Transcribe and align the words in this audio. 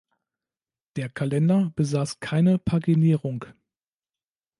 Der 0.95 1.09
Kalender 1.09 1.71
besaß 1.75 2.19
keine 2.19 2.57
Paginierung. 2.57 3.45